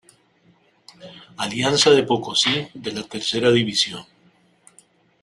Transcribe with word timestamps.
Alianza 1.45 1.91
de 1.91 2.01
Pococí 2.01 2.69
de 2.73 2.91
la 2.91 3.03
Tercera 3.03 3.51
División. 3.51 4.03